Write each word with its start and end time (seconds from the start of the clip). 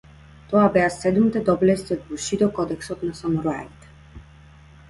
Тоа 0.53 0.69
беа 0.77 0.87
седумте 0.95 1.43
доблести 1.51 1.95
од 1.97 2.01
бушидо 2.07 2.49
кодексот 2.57 3.07
на 3.11 3.19
самураите. 3.23 3.93